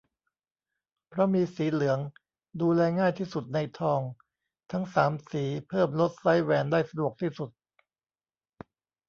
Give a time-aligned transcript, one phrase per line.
[1.09, 1.99] เพราะมีสีเหลือง
[2.61, 4.01] ดูแลง่ายที่สุดในทอง
[4.71, 7.49] ทั้ง สาม สี เพิ่มลดไซซ์แหวนได้สะดวกที่สุด